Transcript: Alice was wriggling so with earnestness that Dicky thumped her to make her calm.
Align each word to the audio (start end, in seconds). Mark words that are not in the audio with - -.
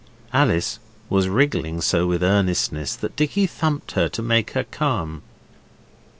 Alice 0.33 0.79
was 1.11 1.29
wriggling 1.29 1.79
so 1.79 2.07
with 2.07 2.23
earnestness 2.23 2.95
that 2.95 3.15
Dicky 3.15 3.45
thumped 3.45 3.91
her 3.91 4.09
to 4.09 4.23
make 4.23 4.49
her 4.53 4.63
calm. 4.63 5.21